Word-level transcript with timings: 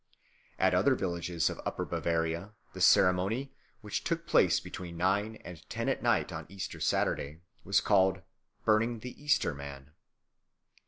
At 0.57 0.73
other 0.73 0.95
villages 0.95 1.47
of 1.47 1.61
Upper 1.63 1.85
Bavaria 1.85 2.53
the 2.73 2.81
ceremony, 2.81 3.53
which 3.81 4.03
took 4.03 4.25
place 4.25 4.59
between 4.59 4.97
nine 4.97 5.35
and 5.45 5.61
ten 5.69 5.87
at 5.87 6.01
night 6.01 6.31
on 6.31 6.47
Easter 6.49 6.79
Saturday, 6.79 7.41
was 7.63 7.81
called 7.81 8.23
"burning 8.65 9.01
the 9.01 9.23
Easter 9.23 9.53
Man." 9.53 9.91